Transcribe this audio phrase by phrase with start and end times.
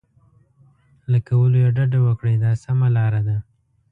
[1.11, 3.37] له کولو یې ډډه وکړئ دا سمه لار ده.